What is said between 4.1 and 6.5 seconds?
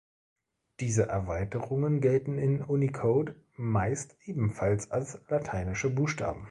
ebenfalls als lateinische Buchstaben.